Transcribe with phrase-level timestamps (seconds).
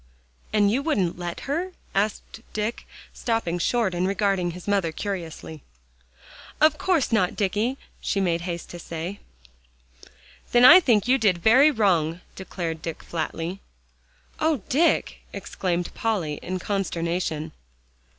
[0.51, 5.61] "And you wouldn't let her?" asked Dick, stopping short and regarding his mother curiously.
[6.59, 9.19] "Of course not, Dicky," she made haste to say.
[10.53, 13.59] "Then I think you did very wrong," declared Dick flatly.
[14.39, 17.51] "Oh, Dick!" exclaimed Polly in consternation.